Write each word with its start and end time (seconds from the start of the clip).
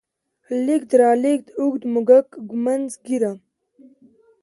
لېږد، 0.65 0.91
رالېږد، 1.01 1.47
اوږد، 1.59 1.83
موږک، 1.93 2.27
ږمنځ، 2.49 2.87
ږيره 3.05 3.31